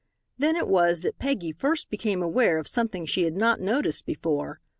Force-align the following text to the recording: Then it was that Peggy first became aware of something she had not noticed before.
Then 0.35 0.55
it 0.55 0.67
was 0.67 1.01
that 1.01 1.19
Peggy 1.19 1.51
first 1.51 1.91
became 1.91 2.23
aware 2.23 2.57
of 2.57 2.67
something 2.67 3.05
she 3.05 3.21
had 3.21 3.37
not 3.37 3.59
noticed 3.59 4.07
before. 4.07 4.59